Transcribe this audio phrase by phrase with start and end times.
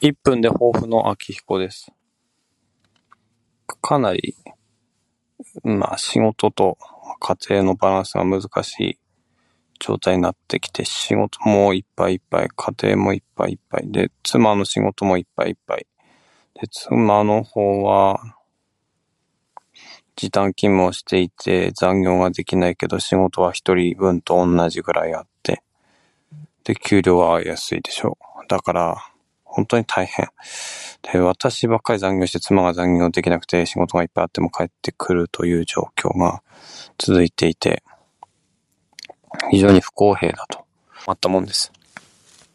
[0.00, 1.90] 一分で抱負の秋彦です。
[3.82, 4.36] かなり、
[5.64, 6.78] まあ仕事と
[7.18, 8.98] 家庭のバランスが難しい
[9.80, 15.86] 状態になってきて、仕事もいっぱいいっぱい、家庭もいっぱいいっぱいで、妻の仕事もいっぱいいっぱい。
[16.54, 18.36] で、妻の方は、
[20.14, 25.64] 時短勤務をしていて残業ができないけど仕事は一人分と同じぐらいあって、
[26.62, 28.46] で、給料は安いでしょう。
[28.46, 28.96] だから、
[29.58, 30.28] 本当に大変。
[31.02, 36.42] で、私ばっかり残業して妻が残業できなくて仕事がいっぱいあっても帰ってくるという状況が
[36.96, 37.82] 続いていて、
[39.50, 40.64] 非常に不公平だと
[41.06, 41.72] 思ったもんです。